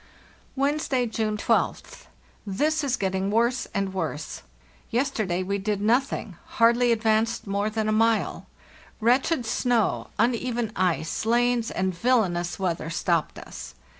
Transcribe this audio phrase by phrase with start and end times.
[0.55, 2.07] "Wednesday, June r2th.
[2.43, 4.41] This is getting worse and worse.
[4.89, 8.47] Yesterday we did nothing, hardly advanced more than a mile.
[8.99, 13.75] Wretched snow, uneven ice, lanes, and villanous weather stopped us.